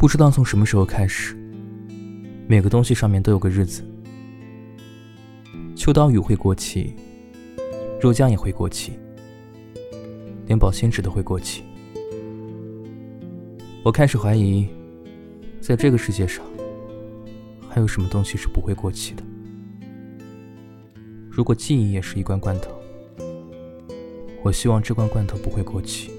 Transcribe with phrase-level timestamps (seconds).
[0.00, 1.36] 不知道从什么时候开始
[2.48, 3.82] 每个东西上面都有个日子。
[5.76, 6.94] 秋刀鱼会过期
[8.00, 8.92] 肉酱也会过期
[10.46, 11.62] 连保鲜纸都会过期。
[13.82, 14.66] 我开始怀疑
[15.60, 16.44] 在这个世界上
[17.68, 19.22] 还有什么东西是不会过期的？
[21.30, 22.70] 如果记忆也是一罐罐头
[24.42, 26.10] 我希望这罐罐头不会过期。